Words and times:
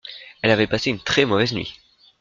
Elle 0.41 0.49
avait 0.49 0.65
passé 0.65 0.89
une 0.89 0.99
très 1.03 1.25
mauvaise 1.25 1.53
nuit. 1.53 1.79